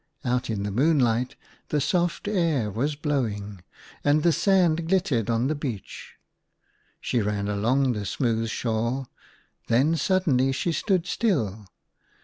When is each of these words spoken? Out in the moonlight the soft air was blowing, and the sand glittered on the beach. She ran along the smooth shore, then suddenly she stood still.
Out 0.25 0.49
in 0.49 0.63
the 0.63 0.71
moonlight 0.71 1.35
the 1.69 1.79
soft 1.79 2.27
air 2.27 2.71
was 2.71 2.95
blowing, 2.95 3.61
and 4.03 4.23
the 4.23 4.31
sand 4.31 4.87
glittered 4.89 5.29
on 5.29 5.45
the 5.45 5.53
beach. 5.53 6.15
She 6.99 7.21
ran 7.21 7.47
along 7.47 7.93
the 7.93 8.07
smooth 8.07 8.49
shore, 8.49 9.05
then 9.67 9.95
suddenly 9.95 10.53
she 10.53 10.71
stood 10.71 11.05
still. 11.05 11.67